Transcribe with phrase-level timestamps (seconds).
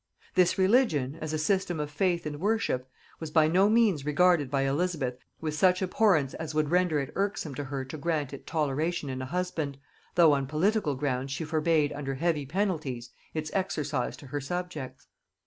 [0.33, 4.63] This religion, as a system of faith and worship, was by no means regarded by
[4.63, 9.11] Elizabeth with such abhorrence as would render it irksome to her to grant it toleration
[9.11, 9.77] in a husband,
[10.15, 15.05] though on political grounds she forbade under heavy penalties its exercise to her subjects.